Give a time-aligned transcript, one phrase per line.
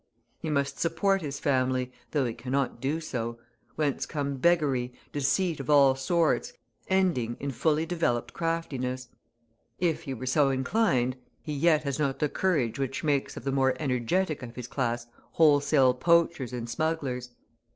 [0.39, 3.37] He must support his family, though he cannot do so,
[3.75, 6.53] whence come beggary, deceit of all sorts,
[6.87, 9.09] ending in fully developed craftiness.
[9.77, 13.51] If he were so inclined, he yet has not the courage which makes of the
[13.51, 17.29] more energetic of his class wholesale poachers and smugglers.